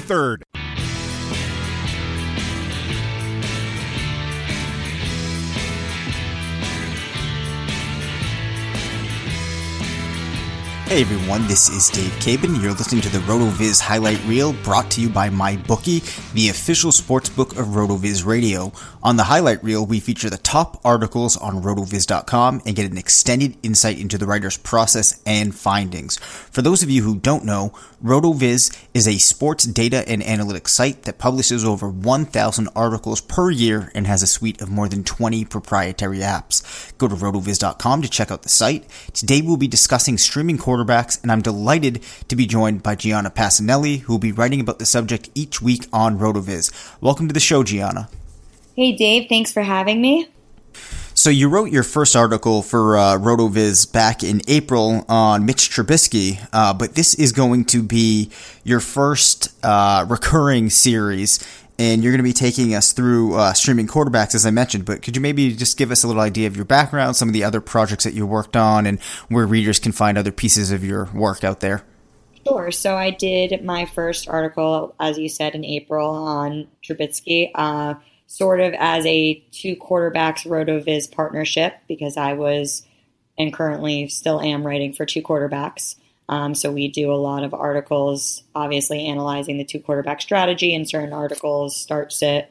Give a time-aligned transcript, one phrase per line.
[0.00, 0.42] 3rd.
[10.88, 12.62] Hey everyone, this is Dave Caban.
[12.62, 17.58] You're listening to the RotoViz highlight reel brought to you by MyBookie, the official sportsbook
[17.58, 18.72] of RotoViz Radio.
[19.02, 23.58] On the highlight reel, we feature the top articles on rotoviz.com and get an extended
[23.62, 26.16] insight into the writer's process and findings.
[26.16, 31.02] For those of you who don't know, RotoViz is a sports data and analytics site
[31.02, 35.44] that publishes over 1,000 articles per year and has a suite of more than 20
[35.44, 36.96] proprietary apps.
[36.96, 38.88] Go to rotoviz.com to check out the site.
[39.12, 44.00] Today we'll be discussing streaming quarterbacks, and I'm delighted to be joined by Gianna Passanelli,
[44.00, 46.96] who will be writing about the subject each week on RotoViz.
[47.00, 48.08] Welcome to the show, Gianna.
[48.76, 49.28] Hey, Dave.
[49.28, 50.28] Thanks for having me.
[51.14, 56.46] So you wrote your first article for uh, RotoViz back in April on Mitch Trubisky,
[56.52, 58.30] uh, but this is going to be
[58.62, 61.40] your first uh, recurring series,
[61.78, 64.84] and you're going to be taking us through uh, streaming quarterbacks, as I mentioned.
[64.84, 67.32] But could you maybe just give us a little idea of your background, some of
[67.32, 70.84] the other projects that you worked on, and where readers can find other pieces of
[70.84, 71.84] your work out there?
[72.46, 72.70] Sure.
[72.70, 77.50] So I did my first article, as you said, in April on Trubisky.
[77.54, 77.94] Uh,
[78.26, 82.86] sort of as a two quarterbacks RotoViz partnership because I was
[83.38, 85.96] and currently still am writing for two quarterbacks.
[86.28, 90.88] Um, so we do a lot of articles, obviously analyzing the two quarterback strategy and
[90.88, 92.50] certain articles, start sit,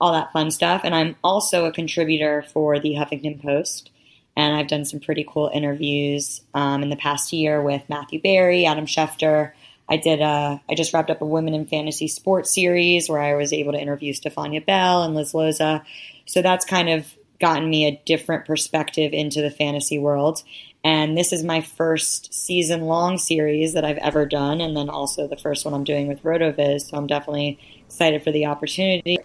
[0.00, 0.82] all that fun stuff.
[0.84, 3.90] And I'm also a contributor for the Huffington Post.
[4.36, 8.64] And I've done some pretty cool interviews um, in the past year with Matthew Berry,
[8.64, 9.52] Adam Schefter,
[9.88, 13.34] I did a, I just wrapped up a women in fantasy sports series where I
[13.34, 15.84] was able to interview Stephania Bell and Liz Loza.
[16.24, 17.06] So that's kind of
[17.42, 20.42] gotten me a different perspective into the fantasy world.
[20.84, 25.28] And this is my first season long series that I've ever done, and then also
[25.28, 26.88] the first one I'm doing with RotoViz.
[26.88, 29.18] So I'm definitely excited for the opportunity.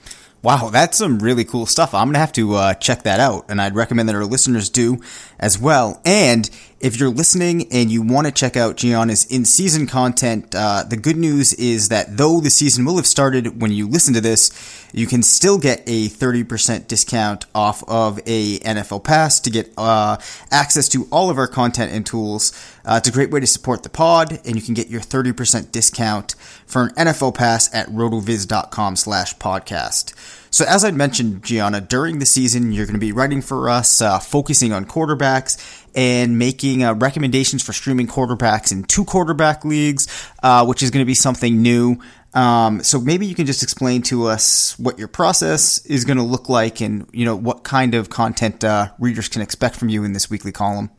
[0.43, 1.93] Wow, that's some really cool stuff.
[1.95, 4.69] I'm going to have to uh, check that out, and I'd recommend that our listeners
[4.69, 4.99] do
[5.39, 5.99] as well.
[6.05, 6.49] And
[6.79, 10.97] if you're listening and you want to check out Gianna's in season content, uh, the
[10.97, 14.51] good news is that though the season will have started when you listen to this,
[14.93, 20.17] you can still get a 30% discount off of a NFL pass to get uh,
[20.51, 22.53] access to all of our content and tools.
[22.85, 25.71] Uh, it's a great way to support the pod, and you can get your 30%
[25.71, 26.35] discount
[26.65, 30.13] for an NFL pass at rotoviz.com slash podcast.
[30.49, 34.01] So, as I mentioned, Gianna, during the season, you're going to be writing for us,
[34.01, 40.07] uh, focusing on quarterbacks and making uh, recommendations for streaming quarterbacks in two quarterback leagues,
[40.43, 41.97] uh, which is going to be something new.
[42.33, 46.23] Um, so maybe you can just explain to us what your process is going to
[46.23, 50.03] look like, and you know what kind of content uh, readers can expect from you
[50.03, 50.91] in this weekly column.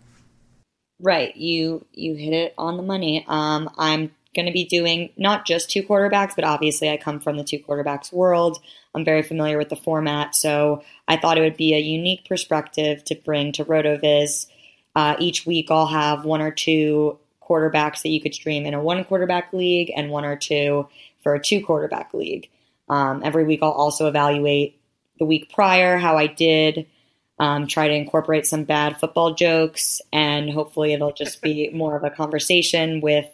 [1.00, 3.24] Right, you you hit it on the money.
[3.28, 7.36] Um, I'm going to be doing not just two quarterbacks, but obviously I come from
[7.36, 8.58] the two quarterbacks world.
[8.94, 13.04] I'm very familiar with the format, so I thought it would be a unique perspective
[13.04, 14.46] to bring to RotoViz.
[14.94, 18.82] Uh, each week, I'll have one or two quarterbacks that you could stream in a
[18.82, 20.88] one quarterback league and one or two
[21.22, 22.50] for a two quarterback league.
[22.88, 24.80] Um, every week, I'll also evaluate
[25.18, 26.86] the week prior how I did.
[27.40, 32.04] Um, try to incorporate some bad football jokes, and hopefully, it'll just be more of
[32.04, 33.26] a conversation with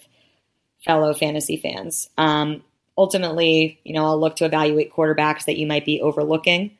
[0.85, 2.09] fellow fantasy fans.
[2.19, 2.63] Um,
[2.97, 6.77] ultimately, you know, I'll look to evaluate quarterbacks that you might be overlooking.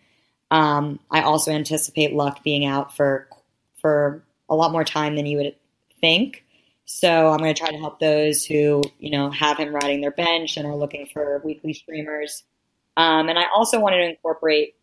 [0.51, 3.29] Um, I also anticipate Luck being out for
[3.81, 5.57] for a lot more time than you would
[6.01, 6.45] think.
[6.87, 10.11] So I'm going to try to help those who you know have him riding their
[10.11, 12.45] bench and are looking for weekly streamers.
[12.97, 14.77] Um, and I also wanted to incorporate,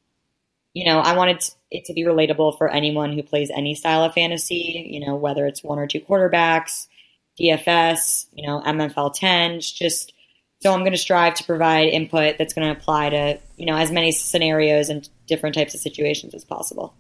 [0.74, 4.14] you know, I wanted it to be relatable for anyone who plays any style of
[4.14, 4.90] fantasy.
[4.92, 6.88] You know, whether it's one or two quarterbacks,
[7.42, 10.14] DFS, you know, MFL 10s, just
[10.62, 13.76] so I'm going to strive to provide input that's going to apply to, you know,
[13.76, 16.94] as many scenarios and different types of situations as possible.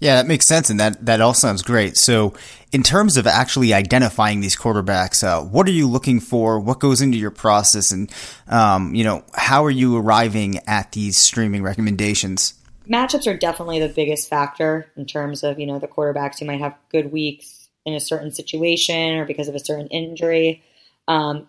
[0.00, 1.96] Yeah, that makes sense, and that that all sounds great.
[1.96, 2.34] So,
[2.70, 6.60] in terms of actually identifying these quarterbacks, uh, what are you looking for?
[6.60, 8.08] What goes into your process, and
[8.46, 12.54] um, you know, how are you arriving at these streaming recommendations?
[12.88, 16.60] Matchups are definitely the biggest factor in terms of you know the quarterbacks who might
[16.60, 17.57] have good weeks
[17.88, 20.62] in a certain situation or because of a certain injury.
[21.08, 21.48] Um,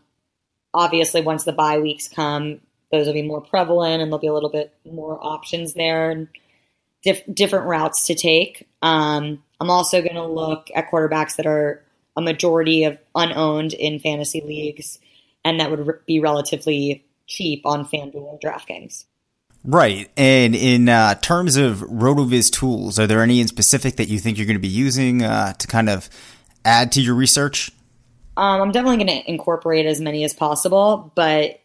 [0.73, 4.33] obviously, once the bye weeks come, those will be more prevalent and there'll be a
[4.33, 6.27] little bit more options there and
[7.03, 8.67] diff- different routes to take.
[8.81, 11.83] Um, I'm also going to look at quarterbacks that are
[12.15, 14.99] a majority of unowned in fantasy leagues
[15.45, 19.05] and that would re- be relatively cheap on FanDuel and DraftKings.
[19.63, 20.09] Right.
[20.15, 24.37] And in uh, terms of RotoViz tools, are there any in specific that you think
[24.37, 26.09] you're going to be using uh, to kind of
[26.63, 27.71] add to your research?
[28.37, 31.59] Um, I'm definitely going to incorporate as many as possible, but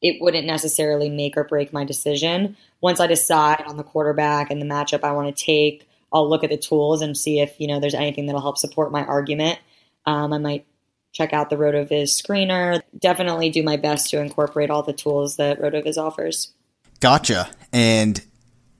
[0.00, 2.56] it wouldn't necessarily make or break my decision.
[2.80, 6.44] Once I decide on the quarterback and the matchup I want to take, I'll look
[6.44, 9.58] at the tools and see if you know there's anything that'll help support my argument.
[10.06, 10.66] Um, I might
[11.14, 12.82] check out the RotoViz screener.
[12.98, 16.52] Definitely do my best to incorporate all the tools that RotoViz offers.
[17.00, 17.48] Gotcha.
[17.72, 18.22] And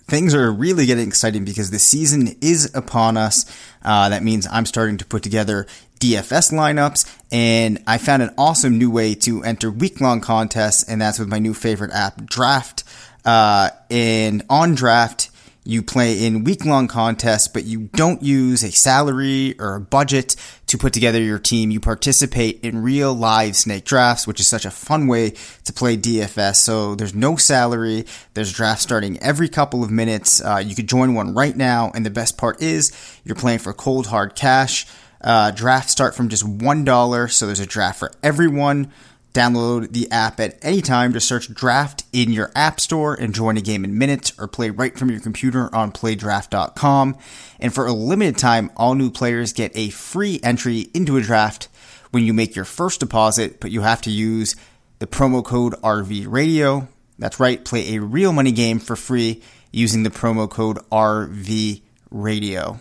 [0.07, 3.47] things are really getting exciting because the season is upon us.
[3.83, 5.67] Uh, that means I'm starting to put together
[6.01, 11.01] DFS lineups, and I found an awesome new way to enter week long contests, and
[11.01, 12.85] that's with my new favorite app, Draft.
[13.25, 15.31] Uh, and on Draft,
[15.65, 20.37] you play in week long contests, but you don't use a salary or a budget
[20.67, 21.71] to put together your team.
[21.71, 25.31] You participate in real live snake drafts, which is such a fun way
[25.65, 26.57] to play DFS.
[26.57, 28.05] So there's no salary.
[28.35, 30.45] There's drafts starting every couple of minutes.
[30.45, 31.91] Uh, you could join one right now.
[31.95, 32.93] And the best part is
[33.25, 34.87] you're playing for cold hard cash.
[35.23, 37.33] Uh, drafts start from just $1.
[37.33, 38.93] So there's a draft for everyone.
[39.35, 43.57] Download the app at any time to search Draft in your App Store and join
[43.57, 47.19] a game in minutes or play right from your computer on playdraft.com.
[47.59, 51.67] And for a limited time, all new players get a free entry into a draft
[52.13, 54.55] when you make your first deposit, but you have to use
[55.01, 56.87] the promo code RV Radio.
[57.19, 59.43] That's right, play a real money game for free
[59.73, 61.83] using the promo code RV
[62.13, 62.81] Radio.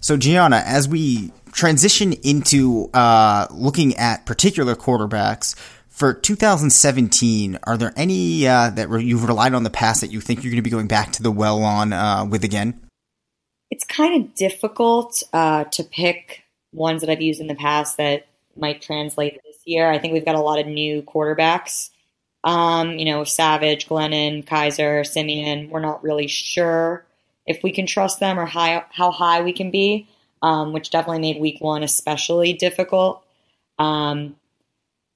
[0.00, 5.56] So, Gianna, as we transition into uh, looking at particular quarterbacks
[5.88, 10.44] for 2017, are there any uh, that you've relied on the past that you think
[10.44, 12.78] you're going to be going back to the well on uh, with again?
[13.70, 18.26] It's kind of difficult uh, to pick ones that I've used in the past that
[18.54, 19.90] might translate this year.
[19.90, 21.88] I think we've got a lot of new quarterbacks.
[22.44, 25.70] Um, you know, Savage, Glennon, Kizer, Siemian.
[25.70, 27.06] We're not really sure
[27.46, 30.06] if we can trust them or high, how high we can be
[30.46, 33.24] um, which definitely made week one especially difficult.
[33.80, 34.36] Um,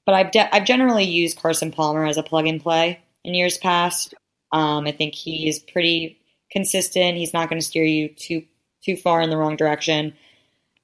[0.05, 3.57] but I've, de- I've generally used Carson Palmer as a plug and play in years
[3.57, 4.13] past.
[4.51, 6.21] Um, I think he's pretty
[6.51, 7.17] consistent.
[7.17, 8.43] He's not going to steer you too
[8.85, 10.15] too far in the wrong direction.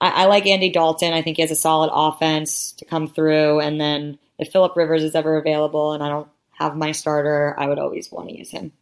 [0.00, 1.14] I, I, like Andy Dalton.
[1.14, 3.60] I think he has a solid offense to come through.
[3.60, 7.66] And then if Philip Rivers is ever available and I don't have my starter, I
[7.66, 8.72] would always want to use him.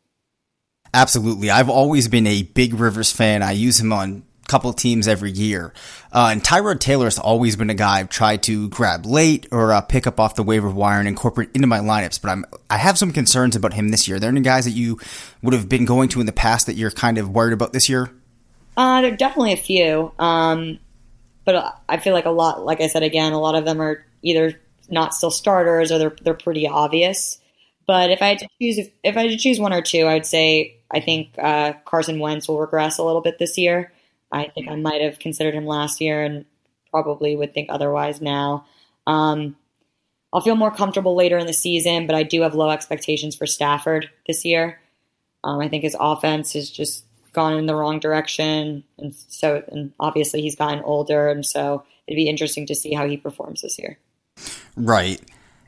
[0.92, 1.48] Absolutely.
[1.48, 3.40] I've always been a big Rivers fan.
[3.42, 5.72] I use him on couple teams every year.
[6.12, 9.72] Uh, and Tyrod Taylor has always been a guy I've tried to grab late or
[9.72, 12.22] uh, pick up off the waiver wire and incorporate into my lineups.
[12.22, 14.16] But I'm I have some concerns about him this year.
[14.16, 15.00] Are there any guys that you
[15.42, 17.88] would have been going to in the past that you're kind of worried about this
[17.88, 18.12] year?
[18.76, 20.12] Uh, there are definitely a few.
[20.20, 20.78] Um,
[21.44, 24.06] but I feel like a lot, like I said again, a lot of them are
[24.22, 27.40] either not still starters or they're they're pretty obvious.
[27.88, 30.06] But if I had to choose, if, if I had to choose one or two,
[30.06, 33.92] I would say I think uh, Carson Wentz will regress a little bit this year.
[34.34, 36.44] I think I might have considered him last year and
[36.90, 38.66] probably would think otherwise now.
[39.06, 39.56] Um,
[40.32, 43.46] I'll feel more comfortable later in the season, but I do have low expectations for
[43.46, 44.80] Stafford this year.
[45.44, 49.92] Um, I think his offense has just gone in the wrong direction, and so and
[50.00, 53.78] obviously he's gotten older, and so it'd be interesting to see how he performs this
[53.78, 53.98] year.
[54.76, 55.20] Right.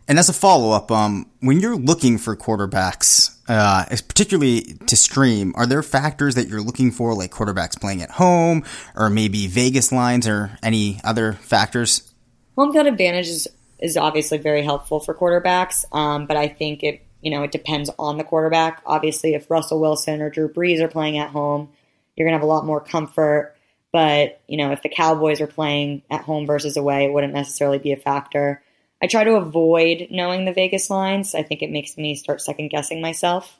[0.08, 5.52] And as a follow up, um, when you're looking for quarterbacks, uh, particularly to stream,
[5.56, 9.92] are there factors that you're looking for, like quarterbacks playing at home, or maybe Vegas
[9.92, 12.12] lines, or any other factors?
[12.56, 13.48] Home field advantage is,
[13.78, 17.90] is obviously very helpful for quarterbacks, um, but I think it you know it depends
[17.98, 18.82] on the quarterback.
[18.86, 21.70] Obviously, if Russell Wilson or Drew Brees are playing at home,
[22.14, 23.54] you're gonna have a lot more comfort.
[23.92, 27.78] But you know, if the Cowboys are playing at home versus away, it wouldn't necessarily
[27.78, 28.62] be a factor.
[29.02, 31.34] I try to avoid knowing the Vegas lines.
[31.34, 33.58] I think it makes me start second guessing myself.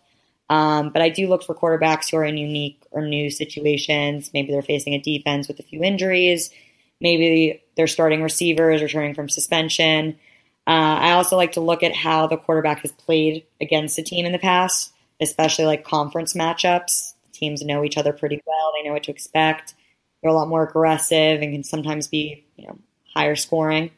[0.48, 4.30] Um, but I do look for quarterbacks who are in unique or new situations.
[4.32, 6.50] Maybe they're facing a defense with a few injuries.
[7.00, 10.18] Maybe they're starting receivers returning from suspension.
[10.66, 14.24] Uh, I also like to look at how the quarterback has played against a team
[14.24, 17.12] in the past, especially like conference matchups.
[17.32, 18.72] Teams know each other pretty well.
[18.74, 19.74] They know what to expect.
[20.22, 22.78] They're a lot more aggressive and can sometimes be, you know,
[23.14, 23.90] higher scoring.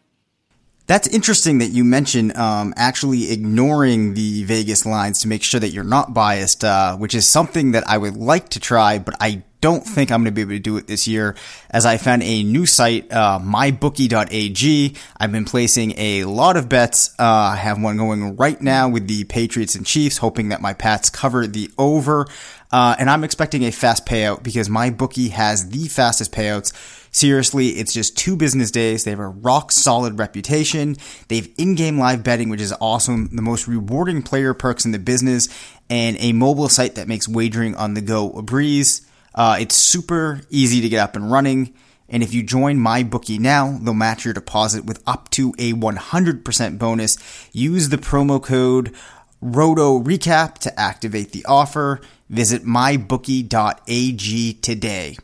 [0.88, 5.68] That's interesting that you mention um, actually ignoring the Vegas lines to make sure that
[5.68, 9.42] you're not biased, uh, which is something that I would like to try, but I
[9.60, 11.36] don't think I'm going to be able to do it this year
[11.68, 14.94] as I found a new site, uh, mybookie.ag.
[15.18, 17.10] I've been placing a lot of bets.
[17.18, 20.72] Uh, I have one going right now with the Patriots and Chiefs, hoping that my
[20.72, 22.26] Pats cover the over.
[22.72, 26.72] Uh, and I'm expecting a fast payout because my bookie has the fastest payouts
[27.18, 29.02] Seriously, it's just two business days.
[29.02, 30.94] They have a rock solid reputation.
[31.26, 34.92] They have in game live betting, which is awesome, the most rewarding player perks in
[34.92, 35.48] the business,
[35.90, 39.04] and a mobile site that makes wagering on the go a breeze.
[39.34, 41.74] Uh, it's super easy to get up and running.
[42.08, 45.72] And if you join my bookie now, they'll match your deposit with up to a
[45.72, 47.18] 100% bonus.
[47.52, 48.94] Use the promo code
[49.40, 52.00] Roto Recap to activate the offer.
[52.30, 55.16] Visit mybookie.ag today.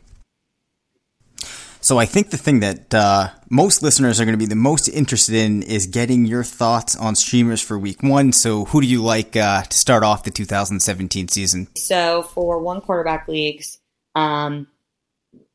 [1.85, 4.87] So I think the thing that uh, most listeners are going to be the most
[4.87, 8.31] interested in is getting your thoughts on streamers for week one.
[8.31, 11.67] So who do you like uh, to start off the 2017 season?
[11.77, 13.77] So for one quarterback leagues,
[14.15, 14.65] um,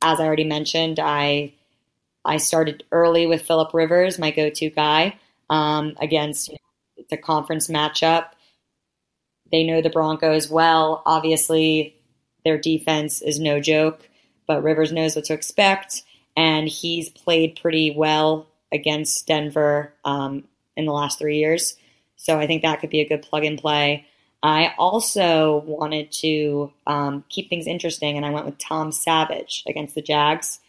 [0.01, 1.55] as I already mentioned, I
[2.25, 5.19] I started early with Philip Rivers, my go-to guy,
[5.49, 6.53] um, against
[7.11, 8.27] the conference matchup.
[9.51, 11.03] They know the Broncos well.
[11.07, 11.97] Obviously,
[12.45, 14.09] their defense is no joke,
[14.47, 16.05] but Rivers knows what to expect
[16.41, 20.45] and he's played pretty well against Denver um,
[20.75, 21.77] in the last three years.
[22.17, 24.07] So I think that could be a good plug and play.
[24.43, 29.95] I also wanted to um, keep things interesting, and I went with Tom Savage against
[29.95, 30.61] the Jags,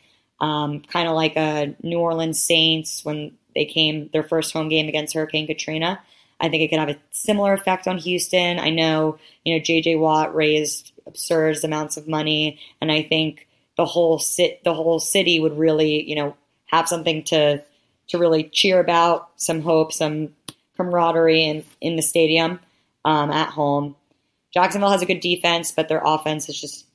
[0.41, 4.89] um, kind of like a New Orleans Saints when they came their first home game
[4.89, 6.01] against Hurricane Katrina.
[6.41, 8.59] I think it could have a similar effect on Houston.
[8.59, 9.95] I know, you know, J.J.
[9.95, 13.47] Watt raised absurd amounts of money, and I think
[13.81, 17.63] the whole sit the whole city would really you know have something to
[18.09, 20.35] to really cheer about, some hope, some
[20.77, 22.59] camaraderie in in the stadium
[23.05, 23.95] um, at home.
[24.53, 26.85] Jacksonville has a good defense, but their offense is just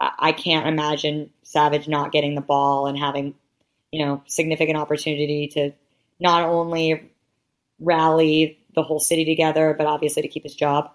[0.00, 3.34] I can't imagine Savage not getting the ball and having
[3.92, 5.72] you know significant opportunity to
[6.18, 7.10] not only
[7.78, 10.90] rally the whole city together, but obviously to keep his job.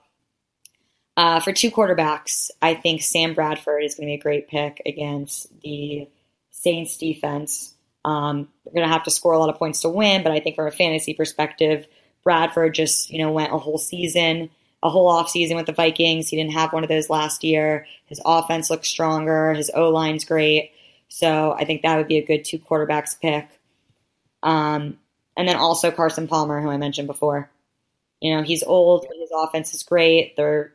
[1.15, 4.81] Uh, for two quarterbacks, I think Sam Bradford is going to be a great pick
[4.85, 6.07] against the
[6.49, 7.73] Saints defense.
[8.03, 10.39] Um, they're going to have to score a lot of points to win, but I
[10.39, 11.85] think from a fantasy perspective,
[12.23, 14.49] Bradford just you know went a whole season,
[14.81, 16.29] a whole off season with the Vikings.
[16.29, 17.85] He didn't have one of those last year.
[18.05, 19.53] His offense looks stronger.
[19.53, 20.71] His O line's great.
[21.09, 23.47] So I think that would be a good two quarterbacks pick.
[24.41, 24.97] Um,
[25.37, 27.49] and then also Carson Palmer, who I mentioned before.
[28.19, 30.35] You know, he's old, his offense is great.
[30.35, 30.73] They're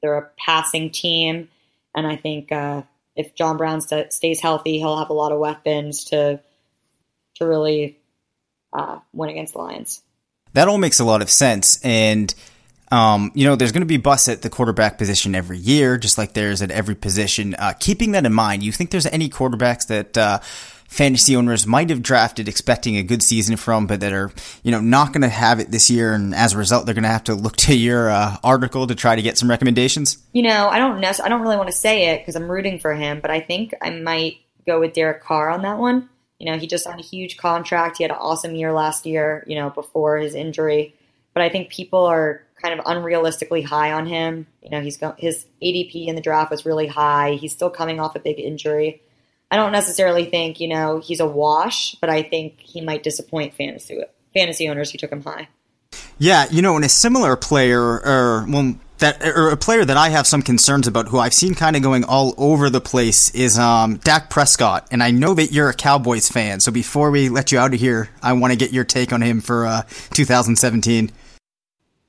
[0.00, 1.48] they're a passing team,
[1.94, 2.82] and I think uh,
[3.16, 6.40] if John Brown st- stays healthy, he'll have a lot of weapons to
[7.36, 7.98] to really
[8.72, 10.02] uh, win against the Lions.
[10.54, 12.34] That all makes a lot of sense, and
[12.90, 16.16] Um, you know, there's going to be busts at the quarterback position every year, just
[16.16, 17.54] like there's at every position.
[17.54, 20.38] Uh, keeping that in mind, you think there's any quarterbacks that uh,
[20.88, 24.32] fantasy owners might have drafted expecting a good season from, but that are,
[24.64, 27.04] you know, not going to have it this year, and as a result, they're going
[27.04, 30.18] to have to look to your uh, article to try to get some recommendations?
[30.32, 31.12] You know, I don't know.
[31.22, 33.74] I don't really want to say it because I'm rooting for him, but I think
[33.80, 36.08] I might go with Derek Carr on that one.
[36.38, 37.98] You know, he just signed a huge contract.
[37.98, 40.94] He had an awesome year last year, you know, before his injury.
[41.34, 44.46] But I think people are kind of unrealistically high on him.
[44.62, 47.34] You know, he's got his ADP in the draft was really high.
[47.34, 49.02] He's still coming off a big injury.
[49.50, 53.54] I don't necessarily think, you know, he's a wash, but I think he might disappoint
[53.54, 54.02] fantasy
[54.34, 55.48] fantasy owners who took him high.
[56.18, 60.08] Yeah, you know, and a similar player, or well, that or a player that I
[60.08, 63.58] have some concerns about, who I've seen kind of going all over the place, is
[63.58, 64.88] um, Dak Prescott.
[64.90, 67.80] And I know that you're a Cowboys fan, so before we let you out of
[67.80, 71.10] here, I want to get your take on him for uh, 2017.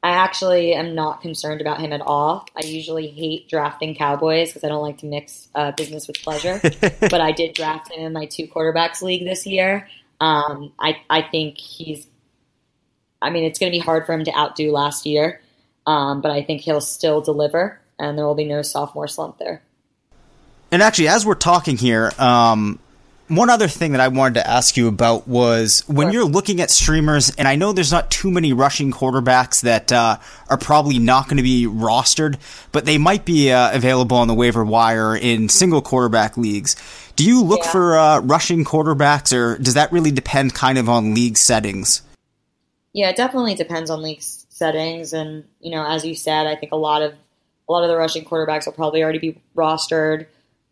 [0.01, 2.45] I actually am not concerned about him at all.
[2.55, 6.61] I usually hate drafting Cowboys because I don't like to mix uh, business with pleasure.
[7.01, 9.89] but I did draft him in my two quarterbacks league this year.
[10.21, 12.07] Um, I I think he's.
[13.21, 15.41] I mean, it's going to be hard for him to outdo last year,
[15.85, 19.61] um, but I think he'll still deliver, and there will be no sophomore slump there.
[20.71, 22.79] And actually, as we're talking here, um,
[23.29, 26.13] one other thing that I wanted to ask you about was when sure.
[26.13, 30.17] you're looking at streamers, and I know there's not too many rushing quarterbacks that uh,
[30.49, 32.37] are probably not going to be rostered,
[32.71, 36.75] but they might be uh, available on the waiver wire in single quarterback leagues.
[37.15, 37.71] Do you look yeah.
[37.71, 42.01] for uh, rushing quarterbacks, or does that really depend kind of on league settings?
[42.93, 46.71] Yeah, it definitely depends on league settings, and you know, as you said, I think
[46.71, 47.13] a lot of
[47.67, 50.25] a lot of the rushing quarterbacks will probably already be rostered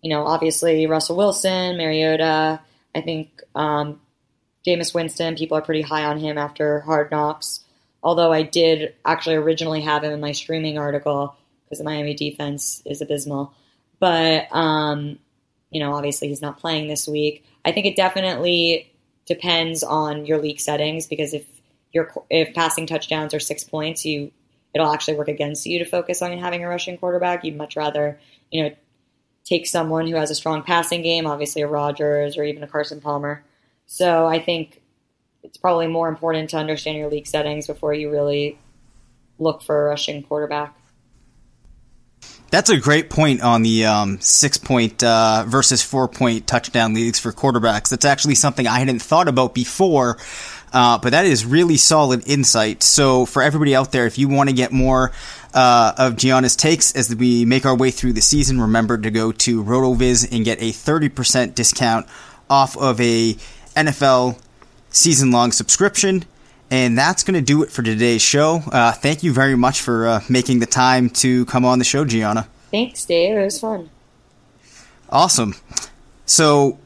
[0.07, 2.61] you know, obviously Russell Wilson, Mariota.
[2.95, 3.99] I think um,
[4.65, 5.35] Jameis Winston.
[5.35, 7.59] People are pretty high on him after Hard Knocks.
[8.01, 11.35] Although I did actually originally have him in my streaming article
[11.65, 13.53] because the Miami defense is abysmal.
[13.99, 15.19] But um,
[15.71, 17.43] you know, obviously he's not playing this week.
[17.65, 18.89] I think it definitely
[19.25, 21.45] depends on your league settings because if
[21.91, 24.31] your if passing touchdowns are six points, you
[24.73, 27.43] it'll actually work against you to focus on having a rushing quarterback.
[27.43, 28.75] You'd much rather you know
[29.47, 32.99] take someone who has a strong passing game, obviously a Rodgers or even a Carson
[32.99, 33.43] Palmer.
[33.85, 34.81] So I think
[35.41, 38.57] it's probably more important to understand your league settings before you really
[39.39, 40.75] look for a rushing quarterback.
[42.49, 47.19] That's a great point on the um, six point uh, versus four point touchdown leagues
[47.19, 47.89] for quarterbacks.
[47.89, 50.17] That's actually something I hadn't thought about before,
[50.73, 52.83] uh, but that is really solid insight.
[52.83, 55.11] So, for everybody out there, if you want to get more
[55.53, 58.61] uh, of Gianna's takes as we make our way through the season.
[58.61, 62.05] Remember to go to RotoViz and get a 30% discount
[62.49, 63.33] off of a
[63.75, 64.39] NFL
[64.89, 66.25] season long subscription.
[66.69, 68.61] And that's going to do it for today's show.
[68.71, 72.03] Uh, thank you very much for uh, making the time to come on the show,
[72.05, 72.47] Gianna.
[72.71, 73.37] Thanks, Dave.
[73.37, 73.89] It was fun.
[75.09, 75.55] Awesome.
[76.25, 76.77] So,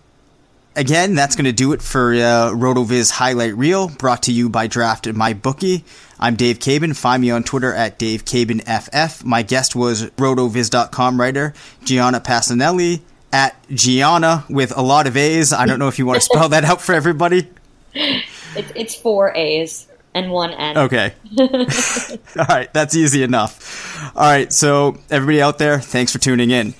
[0.75, 4.67] again, that's going to do it for uh, RotoViz Highlight Reel, brought to you by
[4.67, 5.84] Draft and My Bookie.
[6.19, 6.95] I'm Dave Caban.
[6.95, 9.23] Find me on Twitter at Dave FF.
[9.23, 11.53] My guest was rotoviz.com writer
[11.84, 13.01] Gianna Passanelli
[13.34, 15.53] at Gianna with a lot of A's.
[15.53, 17.49] I don't know if you want to spell that out for everybody.
[17.93, 20.77] It's, it's four A's and one N.
[20.77, 21.13] Okay.
[21.39, 24.13] All right, that's easy enough.
[24.15, 26.73] All right, so everybody out there, thanks for tuning in.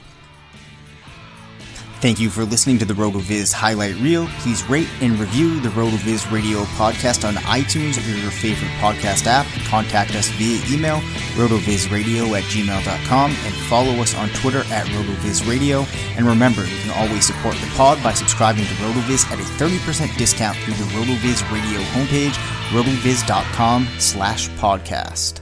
[2.02, 4.26] Thank you for listening to the RotoViz Highlight Reel.
[4.40, 9.46] Please rate and review the RotoViz Radio podcast on iTunes or your favorite podcast app.
[9.68, 10.98] Contact us via email,
[11.38, 15.86] rotovizradio at gmail.com, and follow us on Twitter at RotoVizRadio.
[16.18, 20.18] And remember, you can always support the pod by subscribing to RotoViz at a 30%
[20.18, 22.34] discount through the RotoViz Radio homepage,
[22.72, 25.42] rotoviz.com slash podcast.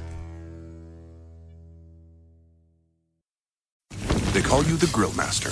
[4.33, 5.51] They call you the Grill Master